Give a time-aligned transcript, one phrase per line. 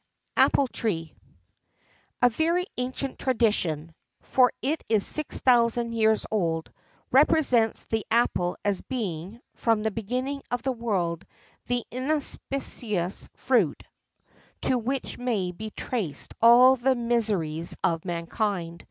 [0.00, 1.14] [XIII 18] APPLE TREE.
[2.22, 6.72] A very ancient tradition for it is six thousand years old
[7.10, 11.26] represents the apple as being, from the beginning of the world,
[11.66, 13.82] the inauspicious fruit
[14.62, 18.86] to which may be traced all the miseries of mankind.